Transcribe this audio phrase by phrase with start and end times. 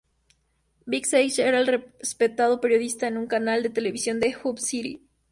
[0.87, 4.99] Vic Sage era un respetado periodista en un canal de televisión de Hub City.